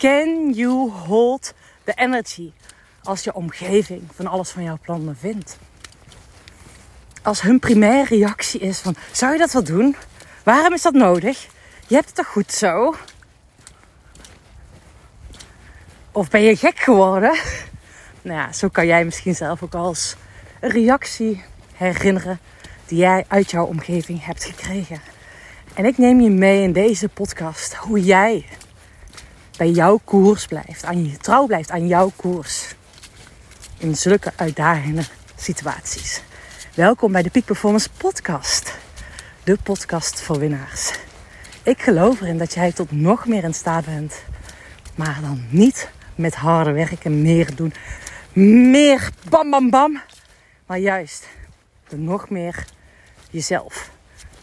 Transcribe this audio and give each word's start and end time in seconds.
Can 0.00 0.52
you 0.52 0.90
hold 0.90 1.52
the 1.84 1.92
energy 1.94 2.52
als 3.02 3.24
je 3.24 3.34
omgeving 3.34 4.02
van 4.14 4.26
alles 4.26 4.50
van 4.50 4.62
jouw 4.62 4.78
plannen 4.82 5.16
vindt? 5.16 5.58
Als 7.22 7.40
hun 7.40 7.58
primaire 7.58 8.16
reactie 8.16 8.60
is 8.60 8.78
van, 8.78 8.94
zou 9.12 9.32
je 9.32 9.38
dat 9.38 9.52
wel 9.52 9.64
doen? 9.64 9.96
Waarom 10.42 10.72
is 10.72 10.82
dat 10.82 10.92
nodig? 10.92 11.48
Je 11.86 11.94
hebt 11.94 12.06
het 12.06 12.14
toch 12.14 12.26
goed 12.26 12.52
zo? 12.52 12.94
Of 16.12 16.30
ben 16.30 16.42
je 16.42 16.56
gek 16.56 16.78
geworden? 16.78 17.38
Nou 18.22 18.36
ja, 18.36 18.52
zo 18.52 18.68
kan 18.68 18.86
jij 18.86 19.04
misschien 19.04 19.34
zelf 19.34 19.62
ook 19.62 19.74
als 19.74 20.16
een 20.60 20.70
reactie 20.70 21.44
herinneren 21.74 22.40
die 22.86 22.98
jij 22.98 23.24
uit 23.28 23.50
jouw 23.50 23.64
omgeving 23.64 24.24
hebt 24.24 24.44
gekregen. 24.44 25.00
En 25.74 25.84
ik 25.84 25.98
neem 25.98 26.20
je 26.20 26.30
mee 26.30 26.62
in 26.62 26.72
deze 26.72 27.08
podcast 27.08 27.74
hoe 27.74 28.00
jij 28.00 28.46
bij 29.60 29.70
jouw 29.70 30.00
koers 30.04 30.46
blijft, 30.46 30.84
aan 30.84 31.04
je 31.04 31.16
trouw 31.16 31.46
blijft 31.46 31.70
aan 31.70 31.86
jouw 31.86 32.12
koers 32.16 32.74
in 33.78 33.96
zulke 33.96 34.32
uitdagende 34.36 35.02
situaties. 35.36 36.22
Welkom 36.74 37.12
bij 37.12 37.22
de 37.22 37.30
Peak 37.30 37.44
Performance 37.44 37.88
Podcast, 37.96 38.74
de 39.44 39.58
podcast 39.62 40.20
voor 40.20 40.38
winnaars. 40.38 40.98
Ik 41.62 41.82
geloof 41.82 42.20
erin 42.20 42.38
dat 42.38 42.54
jij 42.54 42.72
tot 42.72 42.90
nog 42.90 43.26
meer 43.26 43.44
in 43.44 43.54
staat 43.54 43.84
bent, 43.84 44.24
maar 44.94 45.18
dan 45.20 45.46
niet 45.50 45.90
met 46.14 46.34
harde 46.34 46.72
werken, 46.72 47.22
meer 47.22 47.56
doen, 47.56 47.72
meer 48.70 49.10
bam 49.28 49.50
bam 49.50 49.70
bam, 49.70 50.00
maar 50.66 50.78
juist 50.78 51.28
door 51.88 51.98
nog 51.98 52.28
meer 52.28 52.64
jezelf 53.30 53.90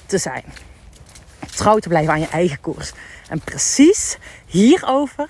te 0.06 0.18
zijn. 0.18 0.44
Trouw 1.58 1.78
te 1.78 1.90
blijven 1.90 2.14
aan 2.14 2.20
je 2.20 2.28
eigen 2.28 2.60
koers. 2.60 2.92
En 3.30 3.40
precies 3.40 4.18
hierover 4.46 5.30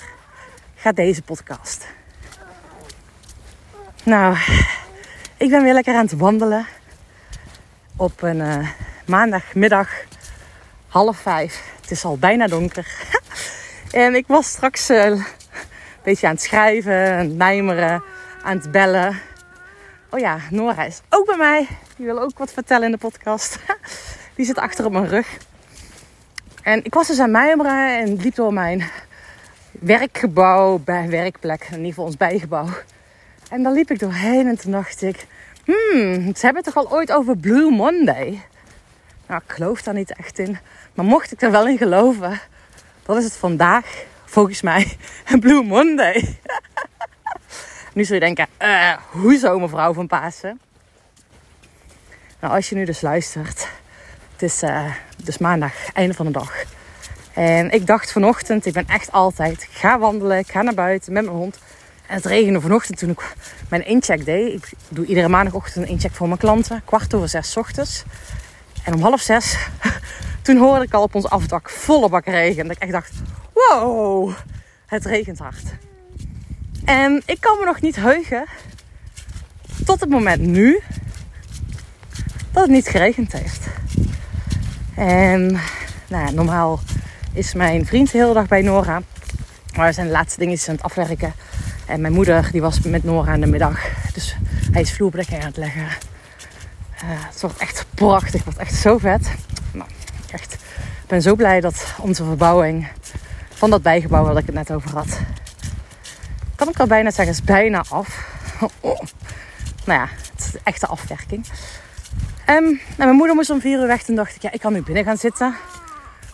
gaat 0.75 0.95
deze 0.95 1.21
podcast. 1.21 1.87
Nou, 4.03 4.37
ik 5.37 5.49
ben 5.49 5.63
weer 5.63 5.73
lekker 5.73 5.95
aan 5.95 6.05
het 6.05 6.17
wandelen 6.17 6.65
op 7.95 8.21
een 8.21 8.39
uh, 8.39 8.69
maandagmiddag 9.05 9.89
half 10.87 11.17
vijf. 11.17 11.63
Het 11.81 11.91
is 11.91 12.05
al 12.05 12.17
bijna 12.17 12.47
donker. 12.47 12.87
en 13.91 14.15
ik 14.15 14.27
was 14.27 14.47
straks 14.47 14.89
uh, 14.89 15.05
een 15.05 15.25
beetje 16.03 16.27
aan 16.27 16.33
het 16.33 16.43
schrijven, 16.43 17.11
aan 17.11 17.25
het 17.25 17.35
mijmeren, 17.35 18.03
aan 18.43 18.57
het 18.57 18.71
bellen. 18.71 19.21
Oh 20.09 20.19
ja, 20.19 20.37
Nora 20.49 20.83
is 20.83 21.01
ook 21.09 21.25
bij 21.25 21.37
mij. 21.37 21.67
Die 21.95 22.05
wil 22.05 22.19
ook 22.19 22.37
wat 22.37 22.51
vertellen 22.51 22.85
in 22.85 22.91
de 22.91 22.97
podcast. 22.97 23.59
Die 24.35 24.45
zit 24.45 24.57
achter 24.57 24.85
op 24.85 24.91
mijn 24.91 25.07
rug. 25.07 25.37
En 26.67 26.83
ik 26.83 26.93
was 26.93 27.07
dus 27.07 27.19
aan 27.19 27.31
mijmeren 27.31 27.99
en 27.99 28.15
liep 28.15 28.35
door 28.35 28.53
mijn 28.53 28.83
werkgebouw, 29.71 30.77
bij 30.77 31.09
werkplek, 31.09 31.63
in 31.63 31.75
ieder 31.75 31.87
geval 31.87 32.05
ons 32.05 32.17
bijgebouw. 32.17 32.67
En 33.49 33.63
dan 33.63 33.73
liep 33.73 33.91
ik 33.91 33.99
doorheen 33.99 34.47
en 34.47 34.57
toen 34.57 34.71
dacht 34.71 35.01
ik, 35.01 35.25
hmm, 35.63 36.35
ze 36.35 36.45
hebben 36.45 36.63
het 36.63 36.73
toch 36.73 36.85
al 36.85 36.91
ooit 36.91 37.11
over 37.11 37.37
Blue 37.37 37.71
Monday? 37.71 38.41
Nou, 39.27 39.41
ik 39.45 39.51
geloof 39.51 39.81
daar 39.81 39.93
niet 39.93 40.15
echt 40.15 40.39
in. 40.39 40.57
Maar 40.93 41.05
mocht 41.05 41.31
ik 41.31 41.41
er 41.41 41.51
wel 41.51 41.67
in 41.67 41.77
geloven, 41.77 42.39
dan 43.05 43.17
is 43.17 43.23
het 43.23 43.37
vandaag 43.37 44.03
volgens 44.25 44.61
mij 44.61 44.97
Blue 45.39 45.63
Monday. 45.63 46.37
nu 47.93 48.03
zul 48.03 48.15
je 48.15 48.21
denken, 48.21 48.47
uh, 48.61 48.93
hoezo 49.09 49.59
mevrouw 49.59 49.93
van 49.93 50.07
Pasen? 50.07 50.59
Nou, 52.39 52.53
als 52.53 52.69
je 52.69 52.75
nu 52.75 52.85
dus 52.85 53.01
luistert, 53.01 53.67
het 54.39 54.51
is 54.51 54.63
dus 55.23 55.37
maandag, 55.37 55.73
einde 55.93 56.13
van 56.13 56.25
de 56.25 56.31
dag. 56.31 56.63
En 57.33 57.71
ik 57.71 57.87
dacht 57.87 58.11
vanochtend, 58.11 58.65
ik 58.65 58.73
ben 58.73 58.87
echt 58.87 59.11
altijd, 59.11 59.67
ga 59.71 59.99
wandelen, 59.99 60.37
ik 60.37 60.51
ga 60.51 60.61
naar 60.61 60.73
buiten 60.73 61.13
met 61.13 61.23
mijn 61.25 61.35
hond. 61.35 61.59
En 62.07 62.15
het 62.15 62.25
regende 62.25 62.61
vanochtend 62.61 62.97
toen 62.97 63.09
ik 63.09 63.35
mijn 63.69 63.85
incheck 63.85 64.25
deed. 64.25 64.53
Ik 64.53 64.69
doe 64.89 65.05
iedere 65.05 65.27
maandagochtend 65.27 65.85
een 65.85 65.91
incheck 65.91 66.13
voor 66.13 66.27
mijn 66.27 66.39
klanten. 66.39 66.81
Kwart 66.85 67.13
over 67.13 67.29
zes 67.29 67.57
ochtends. 67.57 68.03
En 68.83 68.93
om 68.93 69.01
half 69.01 69.21
zes, 69.21 69.57
toen 70.41 70.57
hoorde 70.57 70.85
ik 70.85 70.93
al 70.93 71.03
op 71.03 71.15
ons 71.15 71.29
afdak 71.29 71.69
volle 71.69 72.09
bak 72.09 72.25
regen. 72.25 72.63
En 72.63 72.71
ik 72.71 72.77
echt 72.77 72.91
dacht, 72.91 73.11
wow, 73.53 74.31
het 74.85 75.05
regent 75.05 75.39
hard. 75.39 75.63
En 76.85 77.21
ik 77.25 77.39
kan 77.39 77.57
me 77.59 77.65
nog 77.65 77.81
niet 77.81 77.95
heugen 77.95 78.45
tot 79.85 79.99
het 79.99 80.09
moment 80.09 80.41
nu 80.41 80.79
dat 82.51 82.63
het 82.63 82.71
niet 82.71 82.87
geregend 82.87 83.31
heeft. 83.31 83.76
En 84.97 85.59
nou 86.07 86.33
normaal 86.33 86.79
is 87.33 87.53
mijn 87.53 87.85
vriend 87.85 88.11
de 88.11 88.17
hele 88.17 88.33
dag 88.33 88.47
bij 88.47 88.61
Nora. 88.61 89.01
Maar 89.75 89.87
we 89.87 89.93
zijn 89.93 90.05
de 90.05 90.11
laatste 90.11 90.39
dingetjes 90.39 90.69
aan 90.69 90.75
het 90.75 90.83
afwerken. 90.83 91.33
En 91.85 92.01
mijn 92.01 92.13
moeder 92.13 92.51
die 92.51 92.61
was 92.61 92.81
met 92.81 93.03
Nora 93.03 93.33
in 93.33 93.41
de 93.41 93.47
middag. 93.47 93.79
Dus 94.13 94.35
hij 94.71 94.81
is 94.81 94.93
vloerbedekking 94.93 95.41
aan 95.41 95.47
het 95.47 95.57
leggen. 95.57 95.81
Uh, 95.81 95.89
het 97.03 97.41
wordt 97.41 97.57
echt 97.57 97.85
prachtig. 97.93 98.33
Het 98.33 98.43
wordt 98.43 98.59
echt 98.59 98.75
zo 98.75 98.97
vet. 98.97 99.31
Nou, 99.71 99.89
echt. 100.31 100.53
Ik 100.53 101.07
ben 101.07 101.21
zo 101.21 101.35
blij 101.35 101.61
dat 101.61 101.93
onze 101.97 102.23
verbouwing 102.23 102.87
van 103.53 103.69
dat 103.69 103.81
bijgebouw 103.81 104.23
waar 104.23 104.37
ik 104.37 104.45
het 104.45 104.55
net 104.55 104.71
over 104.71 104.89
had. 104.89 105.19
Kan 106.55 106.69
ik 106.69 106.79
al 106.79 106.87
bijna 106.87 107.11
zeggen, 107.11 107.33
is 107.33 107.43
bijna 107.43 107.83
af. 107.89 108.25
Oh. 108.79 108.99
Nou 109.85 109.99
ja, 109.99 110.07
het 110.31 110.45
is 110.45 110.51
de 110.51 110.59
echte 110.63 110.87
afwerking. 110.87 111.45
Um, 112.49 112.63
nou, 112.63 112.79
mijn 112.97 113.15
moeder 113.15 113.35
moest 113.35 113.49
om 113.49 113.61
vier 113.61 113.79
uur 113.79 113.87
weg. 113.87 114.03
Toen 114.03 114.15
dacht 114.15 114.35
ik, 114.35 114.41
ja, 114.41 114.51
ik 114.51 114.59
kan 114.59 114.73
nu 114.73 114.81
binnen 114.81 115.03
gaan 115.03 115.17
zitten. 115.17 115.55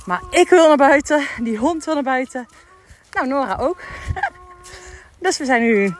Maar 0.05 0.21
ik 0.29 0.49
wil 0.49 0.67
naar 0.67 0.77
buiten. 0.77 1.27
Die 1.41 1.57
hond 1.57 1.85
wil 1.85 1.93
naar 1.93 2.03
buiten. 2.03 2.47
Nou, 3.11 3.27
Nora 3.27 3.57
ook. 3.59 3.81
dus 5.19 5.37
we 5.37 5.45
zijn 5.45 5.61
nu 5.61 5.95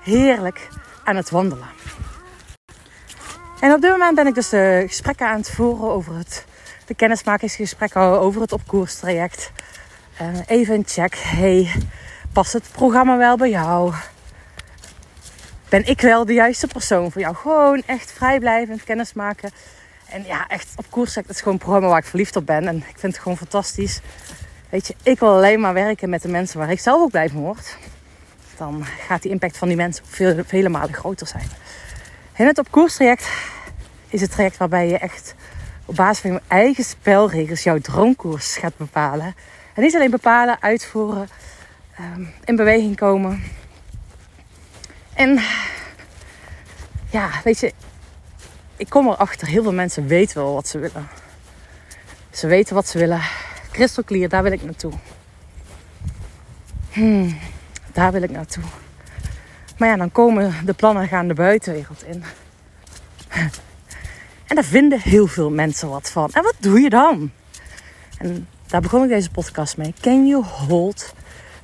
heerlijk 0.00 0.68
aan 1.04 1.16
het 1.16 1.30
wandelen. 1.30 1.68
En 3.60 3.72
op 3.72 3.80
dit 3.80 3.90
moment 3.90 4.14
ben 4.14 4.26
ik 4.26 4.34
dus 4.34 4.48
de 4.48 4.84
gesprekken 4.86 5.28
aan 5.28 5.38
het 5.38 5.50
voeren 5.50 5.90
over 5.90 6.16
het, 6.16 6.46
de 6.86 6.94
kennismakingsgesprekken 6.94 8.02
over 8.20 8.40
het 8.40 8.52
opkoerstraject. 8.52 9.52
Uh, 10.22 10.28
even 10.46 10.74
een 10.74 10.86
check. 10.86 11.14
Hey, 11.16 11.72
past 12.32 12.52
het 12.52 12.68
programma 12.72 13.16
wel 13.16 13.36
bij 13.36 13.50
jou? 13.50 13.92
Ben 15.70 15.86
ik 15.86 16.00
wel 16.00 16.24
de 16.24 16.32
juiste 16.32 16.66
persoon 16.66 17.12
voor 17.12 17.20
jou? 17.20 17.34
Gewoon 17.34 17.82
echt 17.86 18.12
vrijblijvend 18.12 18.84
kennismaken. 18.84 19.50
En 20.08 20.24
ja, 20.26 20.46
echt 20.48 20.72
op 20.76 20.84
koerstraject 20.90 21.32
is 21.32 21.38
gewoon 21.38 21.52
een 21.52 21.60
programma 21.60 21.88
waar 21.88 21.98
ik 21.98 22.04
verliefd 22.04 22.36
op 22.36 22.46
ben. 22.46 22.68
En 22.68 22.76
ik 22.76 22.98
vind 22.98 23.12
het 23.12 23.22
gewoon 23.22 23.36
fantastisch. 23.36 24.00
Weet 24.68 24.86
je, 24.86 24.94
ik 25.02 25.18
wil 25.18 25.28
alleen 25.28 25.60
maar 25.60 25.74
werken 25.74 26.08
met 26.08 26.22
de 26.22 26.28
mensen 26.28 26.58
waar 26.58 26.70
ik 26.70 26.80
zelf 26.80 27.00
ook 27.00 27.10
blij 27.10 27.28
van 27.28 27.40
word. 27.40 27.76
Dan 28.56 28.84
gaat 28.84 29.22
die 29.22 29.30
impact 29.30 29.58
van 29.58 29.68
die 29.68 29.76
mensen 29.76 30.04
veel, 30.06 30.42
vele 30.46 30.68
malen 30.68 30.94
groter 30.94 31.26
zijn. 31.26 31.48
En 32.32 32.46
het 32.46 32.58
op 32.58 32.70
koerstraject 32.70 33.28
is 34.08 34.20
het 34.20 34.30
traject 34.30 34.56
waarbij 34.56 34.88
je 34.88 34.98
echt 34.98 35.34
op 35.84 35.96
basis 35.96 36.18
van 36.18 36.32
je 36.32 36.40
eigen 36.46 36.84
spelregels 36.84 37.62
jouw 37.62 37.78
droomkoers 37.78 38.56
gaat 38.56 38.76
bepalen. 38.76 39.34
En 39.74 39.82
niet 39.82 39.94
alleen 39.94 40.10
bepalen, 40.10 40.62
uitvoeren, 40.62 41.28
um, 42.00 42.32
in 42.44 42.56
beweging 42.56 42.96
komen. 42.96 43.42
En 45.20 45.38
ja, 47.10 47.30
weet 47.44 47.60
je, 47.60 47.72
ik 48.76 48.88
kom 48.88 49.08
erachter, 49.08 49.48
heel 49.48 49.62
veel 49.62 49.72
mensen 49.72 50.06
weten 50.06 50.42
wel 50.42 50.54
wat 50.54 50.68
ze 50.68 50.78
willen. 50.78 51.08
Ze 52.30 52.46
weten 52.46 52.74
wat 52.74 52.88
ze 52.88 52.98
willen. 52.98 53.20
Crystal 53.72 54.04
clear, 54.04 54.28
daar 54.28 54.42
wil 54.42 54.52
ik 54.52 54.62
naartoe. 54.62 54.92
Hmm, 56.90 57.38
daar 57.92 58.12
wil 58.12 58.22
ik 58.22 58.30
naartoe. 58.30 58.62
Maar 59.78 59.88
ja, 59.88 59.96
dan 59.96 60.12
komen 60.12 60.54
de 60.64 60.72
plannen 60.74 61.08
gaan 61.08 61.28
de 61.28 61.34
buitenwereld 61.34 62.04
in. 62.04 62.24
En 64.46 64.54
daar 64.54 64.64
vinden 64.64 65.00
heel 65.00 65.26
veel 65.26 65.50
mensen 65.50 65.88
wat 65.88 66.10
van. 66.10 66.30
En 66.32 66.42
wat 66.42 66.56
doe 66.58 66.80
je 66.80 66.90
dan? 66.90 67.30
En 68.18 68.48
daar 68.66 68.80
begon 68.80 69.02
ik 69.02 69.08
deze 69.08 69.30
podcast 69.30 69.76
mee. 69.76 69.94
Can 70.00 70.26
you 70.26 70.44
hold 70.44 71.14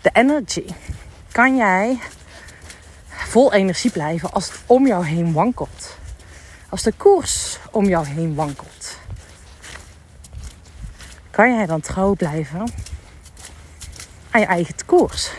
the 0.00 0.10
energy? 0.12 0.64
Kan 1.32 1.56
jij 1.56 1.98
vol 3.36 3.52
energie 3.52 3.90
blijven 3.90 4.32
als 4.32 4.48
het 4.48 4.60
om 4.66 4.86
jou 4.86 5.06
heen 5.06 5.32
wankelt? 5.32 5.98
Als 6.68 6.82
de 6.82 6.92
koers 6.92 7.58
om 7.70 7.84
jou 7.84 8.06
heen 8.06 8.34
wankelt? 8.34 8.98
Kan 11.30 11.54
jij 11.54 11.66
dan 11.66 11.80
trouw 11.80 12.14
blijven 12.14 12.58
aan 14.30 14.40
je 14.40 14.46
eigen 14.46 14.74
koers? 14.86 15.30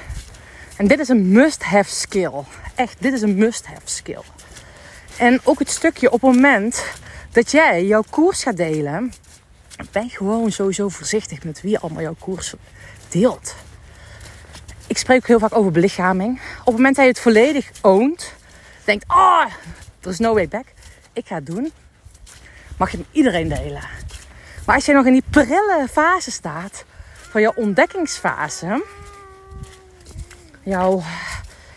En 0.75 0.87
dit 0.87 0.99
is 0.99 1.07
een 1.07 1.31
must-have 1.31 1.89
skill. 1.89 2.31
Echt, 2.75 2.95
dit 2.99 3.13
is 3.13 3.21
een 3.21 3.35
must-have 3.35 3.81
skill. 3.83 4.23
En 5.17 5.39
ook 5.43 5.59
het 5.59 5.69
stukje 5.69 6.11
op 6.11 6.21
het 6.21 6.33
moment 6.33 6.85
dat 7.31 7.51
jij 7.51 7.85
jouw 7.85 8.03
koers 8.09 8.43
gaat 8.43 8.57
delen, 8.57 9.13
ben 9.91 10.09
gewoon 10.09 10.51
sowieso 10.51 10.89
voorzichtig 10.89 11.43
met 11.43 11.61
wie 11.61 11.79
allemaal 11.79 12.01
jouw 12.01 12.15
koers 12.19 12.53
deelt. 13.09 13.55
Ik 14.97 15.03
spreek 15.03 15.17
ook 15.17 15.27
heel 15.27 15.39
vaak 15.39 15.55
over 15.55 15.71
belichaming. 15.71 16.39
Op 16.59 16.65
het 16.65 16.75
moment 16.75 16.95
dat 16.95 17.05
je 17.05 17.11
het 17.11 17.19
volledig 17.19 17.69
oont, 17.81 18.33
denkt, 18.83 19.03
ah, 19.07 19.17
oh, 19.17 19.45
er 20.01 20.09
is 20.09 20.19
no 20.19 20.33
way 20.33 20.47
back. 20.47 20.65
Ik 21.13 21.27
ga 21.27 21.35
het 21.35 21.45
doen. 21.45 21.71
Mag 22.77 22.91
je 22.91 22.97
met 22.97 23.07
iedereen 23.11 23.47
delen. 23.47 23.81
Maar 24.65 24.75
als 24.75 24.85
je 24.85 24.93
nog 24.93 25.05
in 25.05 25.11
die 25.11 25.23
prille 25.29 25.87
fase 25.91 26.31
staat 26.31 26.85
van 27.29 27.41
jouw 27.41 27.53
ontdekkingsfase, 27.55 28.83
jouw 30.63 31.01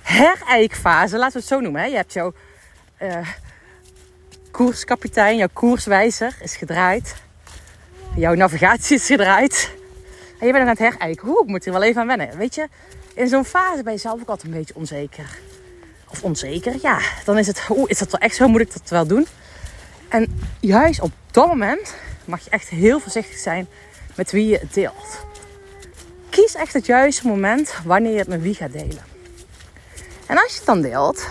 herijkfase, 0.03 1.17
laten 1.17 1.33
we 1.33 1.39
het 1.39 1.49
zo 1.49 1.61
noemen. 1.61 1.81
Hè? 1.81 1.87
Je 1.87 1.97
hebt 1.97 2.13
jouw 2.13 2.33
uh, 3.03 3.29
koerskapitein, 4.51 5.37
jouw 5.37 5.49
koerswijzer 5.53 6.37
is 6.43 6.57
gedraaid. 6.57 7.15
Jouw 8.17 8.35
navigatie 8.35 8.97
is 8.97 9.07
gedraaid. 9.07 9.71
En 10.39 10.47
je 10.47 10.53
bent 10.53 10.65
aan 10.65 10.71
het 10.71 10.79
herijken. 10.79 11.29
Hoe, 11.29 11.43
ik 11.43 11.49
moet 11.49 11.67
er 11.67 11.73
wel 11.73 11.83
even 11.83 12.01
aan 12.01 12.07
wennen. 12.07 12.37
Weet 12.37 12.55
je, 12.55 12.69
in 13.15 13.29
zo'n 13.29 13.45
fase 13.45 13.83
ben 13.83 13.93
je 13.93 13.99
zelf 13.99 14.21
ook 14.21 14.29
altijd 14.29 14.53
een 14.53 14.59
beetje 14.59 14.75
onzeker. 14.75 15.39
Of 16.09 16.23
onzeker, 16.23 16.75
ja. 16.83 16.99
Dan 17.25 17.39
is 17.39 17.47
het, 17.47 17.63
oeh, 17.71 17.91
is 17.91 17.99
dat 17.99 18.11
wel 18.11 18.21
echt 18.21 18.35
zo? 18.35 18.49
Moet 18.49 18.61
ik 18.61 18.73
dat 18.73 18.89
wel 18.89 19.07
doen? 19.07 19.27
En 20.09 20.41
juist 20.61 21.01
op 21.01 21.13
dat 21.31 21.47
moment 21.47 21.95
mag 22.25 22.45
je 22.45 22.51
echt 22.51 22.69
heel 22.69 23.01
voorzichtig 23.01 23.39
zijn 23.39 23.69
met 24.15 24.31
wie 24.31 24.47
je 24.47 24.59
het 24.59 24.75
deelt. 24.75 25.27
Kies 26.31 26.55
echt 26.55 26.73
het 26.73 26.87
juiste 26.87 27.27
moment 27.27 27.75
wanneer 27.85 28.13
je 28.13 28.19
het 28.19 28.29
met 28.29 28.43
wie 28.43 28.55
gaat 28.55 28.73
delen. 28.73 29.05
En 30.27 30.37
als 30.37 30.53
je 30.53 30.57
het 30.57 30.67
dan 30.67 30.81
deelt, 30.81 31.27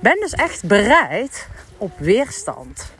ben 0.00 0.20
dus 0.20 0.32
echt 0.32 0.64
bereid 0.64 1.46
op 1.76 1.98
weerstand. 1.98 2.90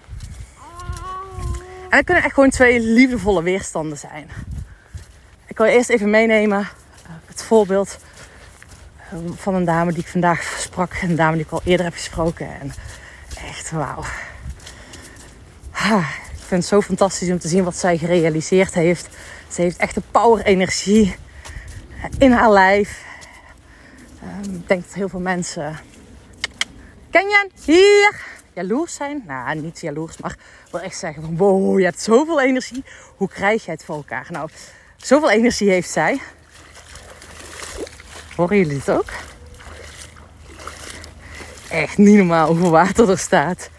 En 1.83 1.99
dat 1.99 2.05
kunnen 2.05 2.25
echt 2.25 2.35
gewoon 2.35 2.51
twee 2.51 2.81
liefdevolle 2.81 3.43
weerstanden 3.43 3.99
zijn. 3.99 4.31
Ik 5.47 5.57
wil 5.59 5.67
eerst 5.67 5.91
even 5.91 6.11
meenemen 6.11 6.69
het 7.33 7.43
voorbeeld 7.43 7.99
uh, 9.13 9.19
van 9.37 9.55
een 9.55 9.65
dame 9.65 9.93
die 9.93 10.03
ik 10.03 10.09
vandaag 10.09 10.57
sprak. 10.59 10.93
Een 11.03 11.17
dame 11.17 11.37
die 11.37 11.45
ik 11.45 11.53
al 11.53 11.61
eerder 11.65 11.85
heb 11.85 11.95
gesproken. 11.95 12.61
En 12.61 12.73
echt 13.49 13.71
wauw. 13.71 14.03
ik 16.33 16.47
vind 16.47 16.63
het 16.63 16.67
zo 16.67 16.81
fantastisch 16.81 17.31
om 17.31 17.39
te 17.39 17.49
zien 17.49 17.65
wat 17.65 17.77
zij 17.77 17.99
gerealiseerd 17.99 18.75
heeft. 18.75 19.09
Ze 19.49 19.63
heeft 19.63 19.77
echt 19.77 19.95
de 19.95 20.03
power 20.11 20.45
energie 20.45 21.17
in 22.19 22.33
haar 22.33 22.51
lijf. 22.51 23.05
Um, 24.23 24.55
ik 24.55 24.69
denk 24.69 24.83
dat 24.85 24.95
heel 24.95 25.09
veel 25.09 25.21
mensen. 25.21 25.79
Ken 27.11 27.29
je 27.29 27.51
hier? 27.65 28.21
Jaloers 28.55 28.95
zijn? 28.95 29.23
Nou, 29.27 29.61
niet 29.61 29.81
jaloers, 29.81 30.17
maar 30.17 30.37
wil 30.71 30.81
echt 30.81 30.99
zeggen 30.99 31.23
van 31.23 31.37
wow, 31.37 31.79
je 31.79 31.85
hebt 31.85 32.01
zoveel 32.01 32.41
energie. 32.41 32.85
Hoe 33.17 33.29
krijg 33.29 33.65
je 33.65 33.71
het 33.71 33.85
voor 33.85 33.97
elkaar? 33.97 34.27
Nou, 34.31 34.49
zoveel 34.97 35.31
energie 35.31 35.71
heeft 35.71 35.91
zij. 35.91 36.21
Horen 38.37 38.57
jullie 38.57 38.77
het 38.77 38.91
ook? 38.91 39.11
Echt 41.69 41.99
niet 41.99 42.17
normaal 42.17 42.47
hoeveel 42.47 42.71
water 42.71 43.11
er 43.11 43.19
staat. 43.19 43.71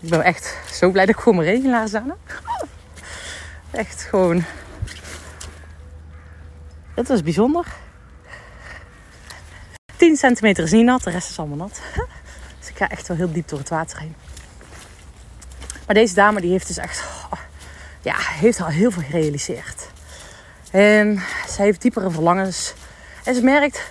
Ik 0.00 0.08
ben 0.08 0.22
echt 0.22 0.56
zo 0.72 0.90
blij 0.90 1.06
dat 1.06 1.14
ik 1.14 1.20
gewoon 1.20 1.38
mijn 1.38 1.50
regelaars 1.50 1.94
aan 1.94 2.08
heb. 2.08 2.42
Echt 3.70 4.02
gewoon. 4.02 4.44
Dat 6.94 7.10
is 7.10 7.22
bijzonder. 7.22 7.66
10 9.96 10.16
centimeter 10.16 10.64
is 10.64 10.70
niet 10.70 10.84
nat, 10.84 11.02
de 11.02 11.10
rest 11.10 11.30
is 11.30 11.38
allemaal 11.38 11.56
nat. 11.56 11.80
Dus 12.58 12.68
ik 12.68 12.76
ga 12.76 12.88
echt 12.88 13.08
wel 13.08 13.16
heel 13.16 13.32
diep 13.32 13.48
door 13.48 13.58
het 13.58 13.68
water 13.68 13.98
heen. 13.98 14.14
Maar 15.86 15.94
deze 15.94 16.14
dame 16.14 16.40
die 16.40 16.50
heeft 16.50 16.66
dus 16.66 16.76
echt, 16.76 17.04
oh, 17.32 17.38
ja, 18.02 18.14
heeft 18.18 18.60
al 18.60 18.66
heel 18.66 18.90
veel 18.90 19.02
gerealiseerd. 19.02 19.90
En 20.70 21.22
ze 21.48 21.62
heeft 21.62 21.82
diepere 21.82 22.10
verlangens. 22.10 22.74
En 23.24 23.34
ze 23.34 23.42
merkt 23.42 23.82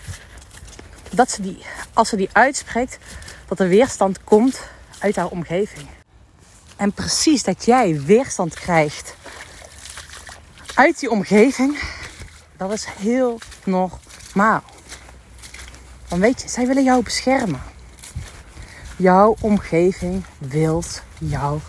dat 1.11 1.31
ze 1.31 1.41
die, 1.41 1.57
als 1.93 2.09
ze 2.09 2.15
die 2.15 2.29
uitspreekt, 2.31 2.97
dat 3.47 3.59
er 3.59 3.67
weerstand 3.67 4.23
komt 4.23 4.61
uit 4.99 5.15
haar 5.15 5.27
omgeving. 5.27 5.87
En 6.75 6.91
precies 6.91 7.43
dat 7.43 7.65
jij 7.65 8.01
weerstand 8.01 8.53
krijgt 8.53 9.13
uit 10.79 10.99
die 10.99 11.09
omgeving, 11.09 11.79
dat 12.57 12.71
is 12.71 12.85
heel 12.85 13.39
normaal. 13.63 14.63
Want 16.07 16.21
weet 16.21 16.41
je, 16.41 16.47
zij 16.47 16.67
willen 16.67 16.83
jou 16.83 17.03
beschermen. 17.03 17.61
Jouw 18.95 19.35
omgeving 19.41 20.23
wil 20.37 20.83
jou 21.17 21.59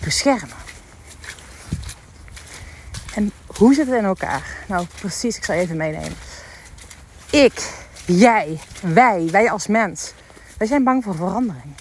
beschermen. 0.00 0.56
En 3.14 3.32
hoe 3.46 3.74
zit 3.74 3.86
het 3.86 3.96
in 3.96 4.04
elkaar? 4.04 4.64
Nou, 4.66 4.86
precies, 5.00 5.36
ik 5.36 5.44
zal 5.44 5.54
even 5.54 5.76
meenemen. 5.76 6.27
Ik, 7.30 7.70
jij, 8.06 8.58
wij, 8.82 9.28
wij 9.30 9.50
als 9.50 9.66
mens, 9.66 10.12
wij 10.58 10.66
zijn 10.66 10.84
bang 10.84 11.04
voor 11.04 11.14
verandering. 11.14 11.74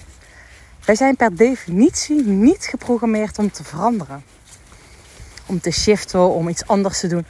Wij 0.86 0.96
zijn 0.96 1.16
per 1.16 1.36
definitie 1.36 2.26
niet 2.26 2.66
geprogrammeerd 2.66 3.40
om 3.40 3.52
te 3.52 3.64
veranderen. 3.64 4.24
Om 5.46 5.60
te 5.60 5.72
shiften, 5.72 6.30
om 6.30 6.48
iets 6.48 6.68
anders 6.68 7.00
te 7.00 7.08
doen. 7.08 7.26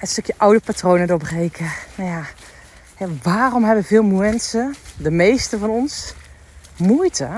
Een 0.00 0.06
stukje 0.06 0.34
oude 0.36 0.60
patronen 0.60 1.06
doorbreken. 1.06 1.70
Nou 1.94 2.10
ja, 2.10 2.26
waarom 3.22 3.64
hebben 3.64 3.84
veel 3.84 4.02
mensen, 4.02 4.74
de 4.96 5.10
meeste 5.10 5.58
van 5.58 5.70
ons, 5.70 6.14
moeite 6.76 7.28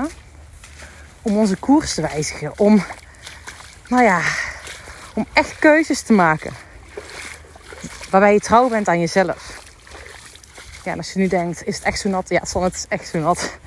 om 1.21 1.37
onze 1.37 1.55
koers 1.55 1.93
te 1.93 2.01
wijzigen? 2.01 2.51
Om, 2.57 2.83
nou 3.87 4.03
ja, 4.03 4.21
om 5.13 5.25
echt 5.33 5.59
keuzes 5.59 6.01
te 6.01 6.13
maken. 6.13 6.53
Waarbij 8.09 8.33
je 8.33 8.39
trouw 8.39 8.69
bent 8.69 8.87
aan 8.87 8.99
jezelf. 8.99 9.58
Ja, 10.83 10.91
en 10.91 10.97
als 10.97 11.13
je 11.13 11.19
nu 11.19 11.27
denkt, 11.27 11.67
is 11.67 11.75
het 11.75 11.85
echt 11.85 11.99
zo 11.99 12.09
nat? 12.09 12.29
Ja, 12.29 12.41
het, 12.59 12.73
is 12.73 12.85
echt 12.89 13.07
zo 13.07 13.19
nat. 13.19 13.57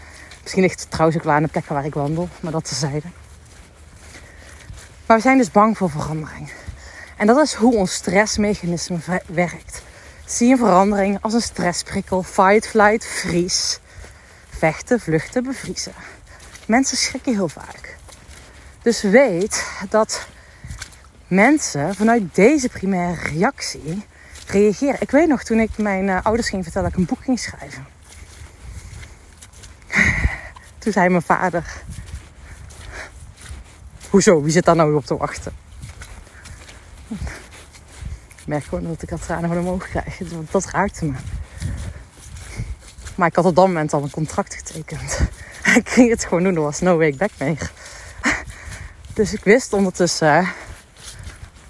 Misschien 0.42 0.62
ligt 0.62 0.80
het 0.80 0.90
trouwens 0.90 1.18
ook 1.18 1.24
wel 1.24 1.34
aan 1.34 1.42
de 1.42 1.48
plekken 1.48 1.74
waar 1.74 1.84
ik 1.84 1.94
wandel, 1.94 2.28
maar 2.40 2.52
dat 2.52 2.64
tezijde. 2.68 3.06
Maar 5.06 5.16
we 5.16 5.22
zijn 5.22 5.38
dus 5.38 5.50
bang 5.50 5.76
voor 5.76 5.90
verandering. 5.90 6.52
En 7.16 7.26
dat 7.26 7.38
is 7.38 7.54
hoe 7.54 7.74
ons 7.76 7.94
stressmechanisme 7.94 8.98
werkt. 9.26 9.82
Zie 10.26 10.50
een 10.52 10.58
verandering 10.58 11.18
als 11.20 11.32
een 11.32 11.42
stressprikkel, 11.42 12.22
fight, 12.22 12.66
flight, 12.66 13.06
vries. 13.06 13.80
Vechten, 14.48 15.00
vluchten, 15.00 15.42
bevriezen. 15.42 15.92
Mensen 16.66 16.96
schrikken 16.96 17.34
heel 17.34 17.48
vaak. 17.48 17.96
Dus 18.82 19.02
weet 19.02 19.66
dat 19.88 20.26
mensen 21.26 21.94
vanuit 21.94 22.34
deze 22.34 22.68
primaire 22.68 23.28
reactie 23.28 24.06
reageren. 24.46 24.96
Ik 25.00 25.10
weet 25.10 25.28
nog 25.28 25.42
toen 25.42 25.58
ik 25.58 25.78
mijn 25.78 26.08
uh, 26.08 26.18
ouders 26.22 26.48
ging 26.48 26.62
vertellen 26.62 26.90
dat 26.90 26.98
ik 26.98 27.04
een 27.04 27.14
boek 27.14 27.24
ging 27.24 27.38
schrijven. 27.38 27.86
Toen 30.78 30.92
zei 30.92 31.08
mijn 31.08 31.22
vader: 31.22 31.82
Hoezo, 34.10 34.42
wie 34.42 34.52
zit 34.52 34.64
daar 34.64 34.76
nou 34.76 34.94
op 34.94 35.06
te 35.06 35.16
wachten? 35.16 35.52
Ik 37.08 38.46
merk 38.46 38.64
gewoon 38.64 38.84
dat 38.84 39.02
ik 39.02 39.12
al 39.12 39.18
tranen 39.18 39.48
van 39.48 39.58
omhoog 39.58 39.88
krijg. 39.88 40.18
Want 40.18 40.52
dat 40.52 40.66
raakte 40.66 41.04
me. 41.04 41.16
Maar 43.14 43.28
ik 43.28 43.36
had 43.36 43.44
op 43.44 43.54
dat 43.54 43.66
moment 43.66 43.92
al 43.92 44.02
een 44.02 44.10
contract 44.10 44.54
getekend. 44.54 45.20
ik 45.80 45.88
ging 45.88 46.10
het 46.10 46.24
gewoon 46.24 46.42
doen. 46.42 46.54
Er 46.54 46.62
was 46.62 46.80
no 46.80 46.96
way 46.96 47.14
back 47.16 47.30
meer. 47.38 47.70
Dus 49.14 49.32
ik 49.32 49.44
wist 49.44 49.72
ondertussen... 49.72 50.48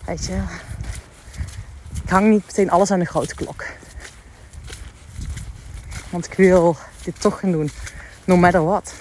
Weet 0.04 0.26
je... 0.26 0.42
Hang 2.12 2.28
niet 2.28 2.46
meteen 2.46 2.70
alles 2.70 2.90
aan 2.90 2.98
de 2.98 3.04
grote 3.04 3.34
klok. 3.34 3.64
Want 6.10 6.26
ik 6.26 6.34
wil 6.34 6.76
dit 7.04 7.20
toch 7.20 7.40
gaan 7.40 7.52
doen. 7.52 7.70
No 8.24 8.36
matter 8.36 8.64
what. 8.64 8.94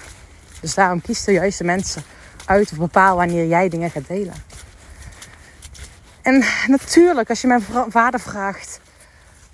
Dus 0.60 0.74
daarom 0.74 1.00
kies 1.00 1.24
de 1.24 1.32
juiste 1.32 1.64
mensen 1.64 2.02
uit 2.44 2.72
of 2.72 2.78
bepaal 2.78 3.16
wanneer 3.16 3.46
jij 3.46 3.68
dingen 3.68 3.90
gaat 3.90 4.06
delen. 4.06 4.34
En 6.22 6.44
natuurlijk, 6.66 7.28
als 7.28 7.40
je 7.40 7.46
mijn 7.46 7.64
vader 7.88 8.20
vraagt 8.20 8.80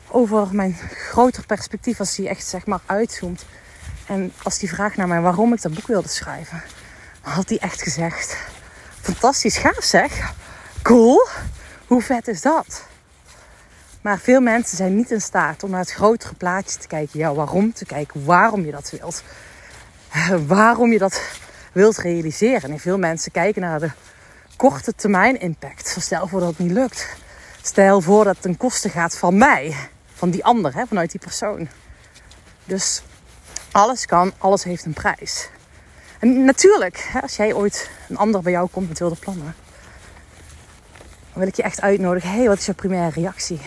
over 0.08 0.48
mijn 0.54 0.74
groter 0.92 1.46
perspectief, 1.46 1.98
als 1.98 2.16
hij 2.16 2.28
echt 2.28 2.46
zeg 2.46 2.66
maar 2.66 2.80
uitzoomt. 2.86 3.44
En 4.06 4.32
als 4.42 4.60
hij 4.60 4.68
vraagt 4.68 4.96
naar 4.96 5.08
mij 5.08 5.20
waarom 5.20 5.52
ik 5.52 5.62
dat 5.62 5.74
boek 5.74 5.86
wilde 5.86 6.08
schrijven, 6.08 6.62
had 7.20 7.48
hij 7.48 7.58
echt 7.58 7.82
gezegd: 7.82 8.36
Fantastisch, 9.00 9.56
gaaf 9.56 9.84
zeg. 9.84 10.32
Cool. 10.82 11.28
Hoe 11.86 12.02
vet 12.02 12.28
is 12.28 12.40
dat? 12.40 12.86
Maar 14.00 14.18
veel 14.18 14.40
mensen 14.40 14.76
zijn 14.76 14.96
niet 14.96 15.10
in 15.10 15.20
staat 15.20 15.62
om 15.62 15.70
naar 15.70 15.80
het 15.80 15.92
grotere 15.92 16.34
plaatje 16.34 16.78
te 16.78 16.86
kijken. 16.86 17.18
Ja, 17.18 17.34
waarom 17.34 17.72
te 17.72 17.84
kijken, 17.84 18.24
waarom 18.24 18.64
je 18.64 18.70
dat 18.70 18.90
wilt. 18.90 19.22
Waarom 20.46 20.92
je 20.92 20.98
dat 20.98 21.22
wilt 21.72 21.98
realiseren. 21.98 22.70
En 22.70 22.78
veel 22.78 22.98
mensen 22.98 23.32
kijken 23.32 23.62
naar 23.62 23.80
de 23.80 23.90
korte 24.56 24.94
termijn 24.94 25.40
impact. 25.40 25.96
stel 26.00 26.28
voor 26.28 26.40
dat 26.40 26.48
het 26.48 26.58
niet 26.58 26.70
lukt. 26.70 27.16
Stel 27.62 28.00
voor 28.00 28.24
dat 28.24 28.32
het 28.32 28.42
ten 28.42 28.56
koste 28.56 28.88
gaat 28.88 29.16
van 29.18 29.36
mij. 29.36 29.76
Van 30.14 30.30
die 30.30 30.44
ander, 30.44 30.74
hè, 30.74 30.86
vanuit 30.86 31.10
die 31.10 31.20
persoon. 31.20 31.68
Dus 32.64 33.02
alles 33.70 34.06
kan, 34.06 34.32
alles 34.38 34.64
heeft 34.64 34.84
een 34.84 34.92
prijs. 34.92 35.48
En 36.18 36.44
natuurlijk, 36.44 37.10
als 37.22 37.36
jij 37.36 37.52
ooit 37.52 37.90
een 38.08 38.16
ander 38.16 38.42
bij 38.42 38.52
jou 38.52 38.68
komt 38.68 38.88
met 38.88 38.98
wilde 38.98 39.16
plannen, 39.16 39.54
dan 41.32 41.38
wil 41.38 41.46
ik 41.46 41.54
je 41.54 41.62
echt 41.62 41.80
uitnodigen. 41.80 42.30
hey, 42.30 42.48
wat 42.48 42.58
is 42.58 42.66
jouw 42.66 42.74
primaire 42.74 43.20
reactie? 43.20 43.60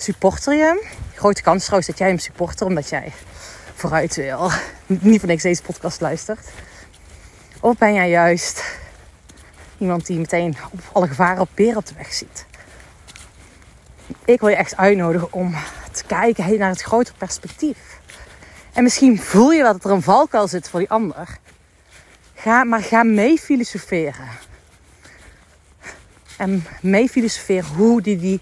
Supporter 0.00 0.54
je? 0.54 0.86
Grote 1.14 1.42
kans 1.42 1.62
trouwens 1.62 1.88
dat 1.88 1.98
jij 1.98 2.08
hem 2.08 2.18
supporter, 2.18 2.66
omdat 2.66 2.88
jij 2.88 3.12
vooruit 3.74 4.16
wil. 4.16 4.50
Niet 4.86 5.20
van 5.20 5.28
niks 5.28 5.42
deze 5.42 5.62
podcast 5.62 6.00
luistert. 6.00 6.48
Of 7.60 7.78
ben 7.78 7.94
jij 7.94 8.10
juist 8.10 8.62
Iemand 9.78 10.06
die 10.06 10.18
meteen 10.18 10.56
op 10.70 10.80
alle 10.92 11.08
gevaren 11.08 11.40
op 11.40 11.48
peren 11.54 11.76
op 11.76 11.86
de 11.86 11.94
weg 11.94 12.12
ziet. 12.12 12.46
Ik 14.24 14.40
wil 14.40 14.48
je 14.48 14.56
echt 14.56 14.76
uitnodigen 14.76 15.32
om 15.32 15.54
te 15.92 16.04
kijken 16.04 16.58
naar 16.58 16.70
het 16.70 16.82
grotere 16.82 17.16
perspectief. 17.18 18.00
En 18.72 18.82
misschien 18.82 19.20
voel 19.20 19.52
je 19.52 19.62
wel 19.62 19.72
dat 19.72 19.84
er 19.84 19.90
een 19.90 20.02
valkuil 20.02 20.48
zit 20.48 20.68
voor 20.68 20.80
die 20.80 20.90
ander. 20.90 21.38
Ga, 22.34 22.64
maar 22.64 22.82
ga 22.82 23.02
mee 23.02 23.38
filosoferen. 23.38 24.28
En 26.36 26.64
mee 26.80 27.08
filosoferen 27.08 27.74
hoe 27.74 28.02
die, 28.02 28.16
die, 28.16 28.40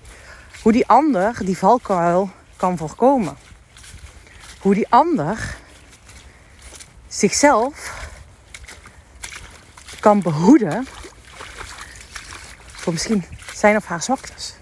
hoe 0.66 0.74
die 0.74 0.86
ander 0.86 1.44
die 1.44 1.58
valkuil 1.58 2.30
kan 2.56 2.76
voorkomen. 2.76 3.36
Hoe 4.60 4.74
die 4.74 4.86
ander 4.88 5.56
zichzelf 7.08 8.08
kan 10.00 10.22
behoeden 10.22 10.86
voor 12.64 12.92
misschien 12.92 13.24
zijn 13.54 13.76
of 13.76 13.84
haar 13.84 14.02
zwaktes. 14.02 14.54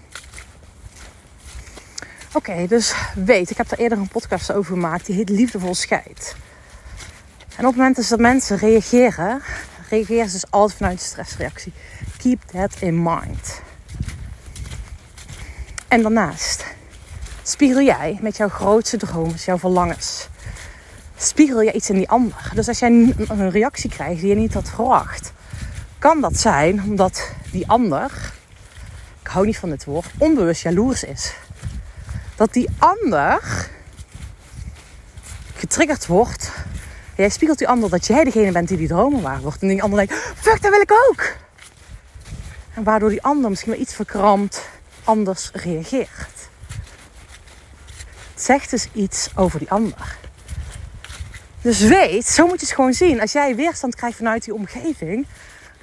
Oké, 2.33 2.67
dus 2.67 2.93
weet, 3.15 3.49
ik 3.49 3.57
heb 3.57 3.69
daar 3.69 3.79
eerder 3.79 3.97
een 3.97 4.07
podcast 4.07 4.51
over 4.51 4.73
gemaakt. 4.73 5.05
Die 5.05 5.15
heet 5.15 5.29
Liefdevol 5.29 5.75
Scheid. 5.75 6.35
En 7.55 7.65
op 7.65 7.73
het 7.73 7.75
moment 7.75 8.09
dat 8.09 8.19
mensen 8.19 8.57
reageren, 8.57 9.41
reageren 9.89 10.29
ze 10.29 10.33
dus 10.33 10.51
altijd 10.51 10.77
vanuit 10.77 10.99
de 10.99 11.05
stressreactie. 11.05 11.73
Keep 12.17 12.41
that 12.41 12.75
in 12.79 13.03
mind. 13.03 13.63
En 15.87 16.01
daarnaast, 16.01 16.65
spiegel 17.43 17.81
jij 17.81 18.17
met 18.21 18.37
jouw 18.37 18.49
grootste 18.49 18.97
dromen, 18.97 19.35
jouw 19.35 19.57
verlangens, 19.57 20.27
spiegel 21.17 21.61
je 21.61 21.71
iets 21.71 21.89
in 21.89 21.95
die 21.95 22.09
ander. 22.09 22.51
Dus 22.53 22.67
als 22.67 22.79
jij 22.79 22.89
een 23.27 23.49
reactie 23.49 23.89
krijgt 23.89 24.19
die 24.19 24.29
je 24.29 24.35
niet 24.35 24.53
had 24.53 24.69
verwacht, 24.69 25.33
kan 25.99 26.21
dat 26.21 26.37
zijn 26.37 26.83
omdat 26.83 27.31
die 27.51 27.67
ander, 27.67 28.33
ik 29.21 29.27
hou 29.27 29.45
niet 29.45 29.57
van 29.57 29.69
dit 29.69 29.85
woord, 29.85 30.11
onbewust 30.17 30.61
jaloers 30.61 31.03
is. 31.03 31.33
Dat 32.35 32.53
die 32.53 32.69
ander 32.77 33.67
getriggerd 35.55 36.05
wordt. 36.05 36.51
Jij 37.15 37.29
spiegelt 37.29 37.57
die 37.57 37.67
ander 37.67 37.89
dat 37.89 38.07
jij 38.07 38.23
degene 38.23 38.51
bent 38.51 38.67
die 38.67 38.77
die 38.77 38.87
dromen 38.87 39.21
waar 39.21 39.41
wordt. 39.41 39.61
En 39.61 39.67
die 39.67 39.83
ander 39.83 39.97
denkt, 39.97 40.13
fuck, 40.35 40.61
dat 40.61 40.71
wil 40.71 40.81
ik 40.81 40.91
ook. 41.09 41.35
En 42.73 42.83
waardoor 42.83 43.09
die 43.09 43.23
ander 43.23 43.49
misschien 43.49 43.71
wel 43.71 43.81
iets 43.81 43.93
verkrampt 43.93 44.61
anders 45.05 45.49
reageert. 45.53 46.49
Het 48.33 48.43
zegt 48.43 48.69
dus 48.69 48.87
iets 48.93 49.29
over 49.35 49.59
die 49.59 49.71
ander. 49.71 50.17
Dus 51.61 51.79
weet, 51.79 52.25
zo 52.25 52.47
moet 52.47 52.59
je 52.59 52.65
het 52.65 52.75
gewoon 52.75 52.93
zien. 52.93 53.21
Als 53.21 53.31
jij 53.31 53.55
weerstand 53.55 53.95
krijgt 53.95 54.17
vanuit 54.17 54.43
die 54.43 54.53
omgeving, 54.53 55.27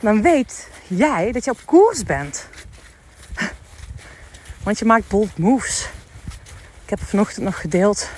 dan 0.00 0.23
weet 0.23 0.69
jij 0.87 1.33
dat 1.33 1.45
je 1.45 1.50
op 1.50 1.61
koers 1.64 2.05
bent. 2.05 2.47
Want 4.62 4.79
je 4.79 4.85
maakt 4.85 5.09
bold 5.09 5.38
moves. 5.38 5.88
Ik 6.85 6.91
heb 6.91 7.02
vanochtend 7.02 7.45
nog 7.45 7.61
gedeeld. 7.61 8.09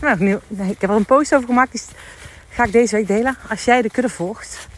Nou, 0.00 0.40
ik 0.48 0.80
heb 0.80 0.90
er 0.90 0.96
een 0.96 1.04
post 1.04 1.34
over 1.34 1.46
gemaakt. 1.46 1.72
Die 1.72 1.80
ga 2.50 2.64
ik 2.64 2.72
deze 2.72 2.96
week 2.96 3.06
delen. 3.06 3.36
Als 3.48 3.64
jij 3.64 3.82
de 3.82 3.90
kudde 3.90 4.10
volgt, 4.10 4.68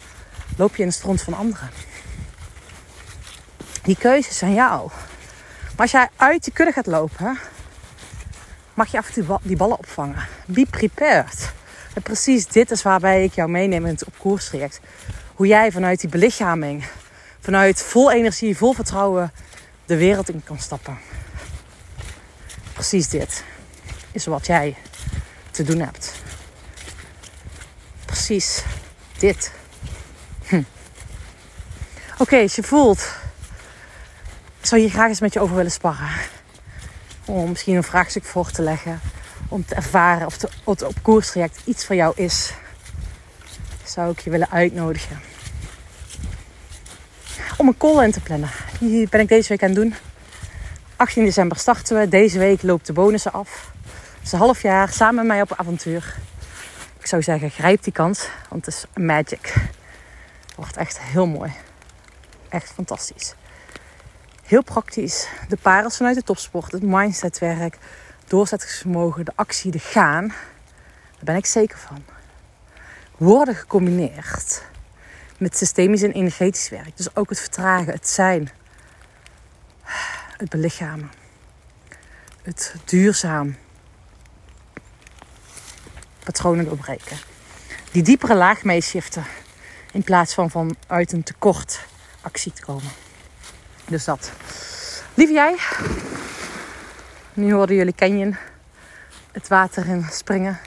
loop 0.57 0.75
je 0.75 0.81
in 0.81 0.87
de 0.87 0.93
stront 0.93 1.21
van 1.21 1.33
anderen. 1.33 1.69
Die 3.83 3.97
keuzes 3.97 4.37
zijn 4.37 4.53
jou. 4.53 4.89
Als 5.81 5.91
jij 5.91 6.09
uit 6.15 6.43
die 6.43 6.53
kudde 6.53 6.73
gaat 6.73 6.85
lopen, 6.85 7.39
mag 8.73 8.91
je 8.91 8.97
af 8.97 9.07
en 9.07 9.13
toe 9.13 9.39
die 9.41 9.57
ballen 9.57 9.77
opvangen. 9.77 10.27
Be 10.45 10.65
prepared. 10.69 11.51
En 11.93 12.01
precies 12.01 12.47
dit 12.47 12.71
is 12.71 12.81
waarbij 12.81 13.23
ik 13.23 13.33
jou 13.33 13.49
meeneem 13.49 13.85
in 13.85 13.93
het 13.93 14.05
op 14.05 14.13
koers 14.17 14.45
traject. 14.45 14.79
Hoe 15.35 15.47
jij 15.47 15.71
vanuit 15.71 15.99
die 15.99 16.09
belichaming, 16.09 16.85
vanuit 17.39 17.81
vol 17.81 18.11
energie, 18.11 18.57
vol 18.57 18.73
vertrouwen 18.73 19.31
de 19.85 19.97
wereld 19.97 20.29
in 20.29 20.43
kan 20.43 20.59
stappen. 20.59 20.97
Precies 22.73 23.09
dit 23.09 23.43
is 24.11 24.25
wat 24.25 24.45
jij 24.45 24.75
te 25.51 25.63
doen 25.63 25.79
hebt. 25.79 26.13
Precies 28.05 28.63
dit. 29.17 29.51
Hm. 30.47 30.63
Oké, 32.17 32.41
als 32.41 32.55
je 32.55 32.63
voelt, 32.63 33.19
zou 34.71 34.81
hier 34.81 34.91
graag 34.91 35.07
eens 35.07 35.19
met 35.19 35.33
je 35.33 35.39
over 35.39 35.55
willen 35.55 35.71
sparren. 35.71 36.09
Om 37.25 37.49
misschien 37.49 37.75
een 37.75 37.83
vraagstuk 37.83 38.23
voor 38.23 38.51
te 38.51 38.61
leggen. 38.61 38.99
Om 39.47 39.65
te 39.65 39.75
ervaren 39.75 40.25
of 40.25 40.41
het 40.65 40.83
op 40.83 40.95
koerstraject 41.01 41.61
iets 41.65 41.85
voor 41.85 41.95
jou 41.95 42.13
is. 42.15 42.53
Zou 43.83 44.11
ik 44.11 44.19
je 44.19 44.29
willen 44.29 44.49
uitnodigen 44.49 45.19
om 47.61 47.67
een 47.67 47.77
call 47.77 48.03
in 48.03 48.11
te 48.11 48.19
plannen. 48.19 48.49
Die 48.79 49.09
ben 49.09 49.19
ik 49.19 49.27
deze 49.27 49.47
week 49.47 49.63
aan 49.63 49.69
het 49.69 49.77
doen. 49.77 49.95
18 50.95 51.23
december 51.23 51.57
starten 51.57 51.99
we. 51.99 52.07
Deze 52.07 52.39
week 52.39 52.61
loopt 52.61 52.85
de 52.85 52.93
bonussen 52.93 53.33
af. 53.33 53.71
Het 54.17 54.25
is 54.25 54.31
een 54.31 54.39
half 54.39 54.61
jaar 54.61 54.89
samen 54.89 55.15
met 55.15 55.25
mij 55.25 55.41
op 55.41 55.53
avontuur. 55.55 56.15
Ik 56.99 57.05
zou 57.05 57.21
zeggen, 57.21 57.49
grijp 57.49 57.83
die 57.83 57.93
kans, 57.93 58.27
want 58.49 58.65
het 58.65 58.75
is 58.75 59.03
magic. 59.03 59.53
Het 60.45 60.55
wordt 60.55 60.77
echt 60.77 60.99
heel 60.99 61.27
mooi. 61.27 61.51
Echt 62.49 62.71
fantastisch. 62.75 63.35
Heel 64.51 64.63
praktisch. 64.63 65.27
De 65.47 65.57
parels 65.57 65.97
vanuit 65.97 66.15
de 66.15 66.23
topsport, 66.23 66.71
het 66.71 66.83
mindsetwerk, 66.83 67.77
doorzettingsvermogen, 68.27 69.25
de 69.25 69.31
actie, 69.35 69.71
de 69.71 69.79
gaan. 69.79 70.27
Daar 70.27 71.23
ben 71.23 71.35
ik 71.35 71.45
zeker 71.45 71.77
van. 71.77 72.03
Worden 73.17 73.55
gecombineerd 73.55 74.63
met 75.37 75.57
systemisch 75.57 76.01
en 76.01 76.11
energetisch 76.11 76.69
werk. 76.69 76.97
Dus 76.97 77.15
ook 77.15 77.29
het 77.29 77.39
vertragen, 77.39 77.93
het 77.93 78.07
zijn, 78.07 78.49
het 80.37 80.49
belichamen, 80.49 81.11
het 82.41 82.75
duurzaam 82.85 83.55
patronen 86.23 86.65
doorbreken. 86.65 87.17
Die 87.91 88.03
diepere 88.03 88.35
laag 88.35 88.63
meeshiften 88.63 89.25
in 89.91 90.03
plaats 90.03 90.33
van 90.33 90.49
vanuit 90.49 91.11
een 91.11 91.23
tekort 91.23 91.85
actie 92.21 92.53
te 92.53 92.61
komen. 92.61 93.10
Dus 93.91 94.05
dat. 94.05 94.31
Lieve 95.13 95.33
jij, 95.33 95.57
nu 97.33 97.53
hoorden 97.53 97.75
jullie 97.75 97.95
Canyon 97.95 98.37
het 99.31 99.47
water 99.47 99.87
in 99.87 100.05
springen. 100.11 100.59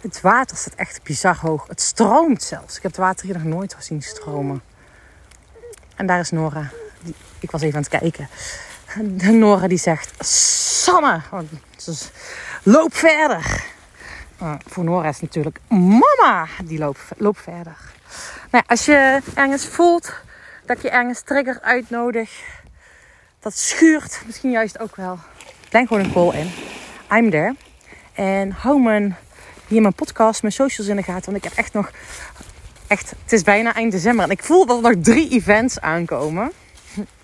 Het 0.00 0.20
water 0.20 0.56
staat 0.56 0.74
echt 0.74 1.02
bizar 1.02 1.36
hoog. 1.40 1.66
Het 1.66 1.80
stroomt 1.80 2.42
zelfs. 2.42 2.76
Ik 2.76 2.82
heb 2.82 2.90
het 2.90 3.00
water 3.00 3.26
hier 3.26 3.34
nog 3.34 3.44
nooit 3.44 3.74
gezien 3.74 4.02
stromen. 4.02 4.62
En 5.96 6.06
daar 6.06 6.20
is 6.20 6.30
Nora. 6.30 6.70
Die, 7.02 7.14
ik 7.38 7.50
was 7.50 7.62
even 7.62 7.76
aan 7.76 7.86
het 7.90 8.00
kijken. 8.00 8.28
De 9.16 9.30
Nora 9.30 9.68
die 9.68 9.78
zegt: 9.78 10.24
Sanne, 10.24 11.20
loop 12.62 12.94
verder. 12.94 13.64
Uh, 14.42 14.54
voor 14.66 14.84
Nora 14.84 15.08
is 15.08 15.20
natuurlijk 15.20 15.60
mama 15.68 16.46
die 16.64 16.78
loopt, 16.78 17.00
loopt 17.16 17.40
verder. 17.40 17.76
Nou, 18.50 18.64
als 18.66 18.84
je 18.84 19.20
ergens 19.34 19.66
voelt 19.66 20.12
dat 20.70 20.82
je 20.82 20.90
ergens 20.90 21.20
trigger 21.20 21.60
uitnodigt, 21.60 22.32
dat 23.40 23.56
schuurt 23.56 24.22
misschien 24.26 24.50
juist 24.50 24.78
ook 24.78 24.96
wel. 24.96 25.18
Denk 25.68 25.88
gewoon 25.88 26.04
een 26.04 26.12
call 26.12 26.34
in. 26.34 26.50
I'm 27.12 27.30
there. 27.30 27.54
En 28.12 28.50
hou 28.50 28.80
mijn 28.80 29.16
hier 29.66 29.80
mijn 29.80 29.94
podcast, 29.94 30.42
mijn 30.42 30.54
socials 30.54 30.88
in 30.88 30.96
de 30.96 31.02
gaten. 31.02 31.32
Want 31.32 31.36
ik 31.36 31.50
heb 31.50 31.58
echt 31.58 31.72
nog, 31.72 31.90
echt, 32.86 33.10
het 33.22 33.32
is 33.32 33.42
bijna 33.42 33.74
eind 33.74 33.92
december. 33.92 34.24
En 34.24 34.30
ik 34.30 34.44
voel 34.44 34.66
dat 34.66 34.76
er 34.76 34.82
nog 34.82 35.02
drie 35.02 35.30
events 35.30 35.80
aankomen. 35.80 36.52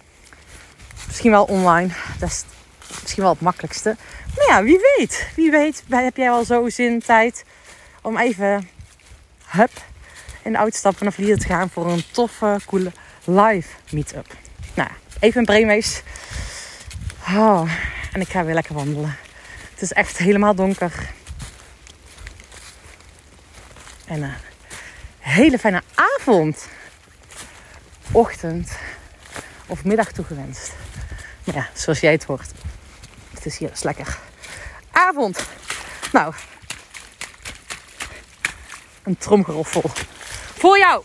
Misschien 1.07 1.31
wel 1.31 1.45
online. 1.45 1.89
Dat 2.19 2.29
is 2.29 2.45
misschien 3.03 3.23
wel 3.23 3.33
het 3.33 3.41
makkelijkste. 3.41 3.97
Maar 4.37 4.47
ja, 4.47 4.63
wie 4.63 4.79
weet. 4.97 5.29
Wie 5.37 5.51
weet 5.51 5.83
heb 5.89 6.17
jij 6.17 6.31
wel 6.31 6.45
zo 6.45 6.69
zin, 6.69 7.01
tijd 7.01 7.45
om 8.03 8.19
even, 8.19 8.69
hup, 9.47 9.71
auto 10.43 10.77
stappen 10.77 11.05
naar 11.05 11.13
Vlieren 11.13 11.39
te 11.39 11.47
gaan 11.47 11.71
voor 11.71 11.91
een 11.91 12.05
toffe, 12.13 12.59
coole 12.67 12.93
live 13.27 13.69
meetup. 13.91 14.37
Nou, 14.75 14.89
even 15.21 15.39
een 15.39 15.47
brainwaves. 15.47 16.03
Oh, 17.29 17.71
en 18.13 18.21
ik 18.21 18.29
ga 18.29 18.45
weer 18.45 18.55
lekker 18.55 18.75
wandelen. 18.75 19.17
Het 19.71 19.83
is 19.83 19.93
echt 19.93 20.19
helemaal 20.19 20.55
donker. 20.55 20.93
En 24.07 24.23
een 24.23 24.35
hele 25.19 25.59
fijne 25.59 25.83
avond, 25.95 26.69
ochtend 28.13 28.73
of 29.67 29.85
middag 29.85 30.13
toegewenst. 30.13 30.73
Ja, 31.45 31.69
zoals 31.73 32.01
jij 32.01 32.13
het 32.13 32.25
hoort. 32.25 32.51
Het 33.35 33.47
is 33.47 33.59
hier 33.59 33.69
dus 33.69 33.83
lekker. 33.83 34.19
Avond. 34.91 35.47
Nou, 36.13 36.35
een 39.03 39.17
tromgeroffel. 39.17 39.91
Voor 40.59 40.79
jou. 40.79 41.05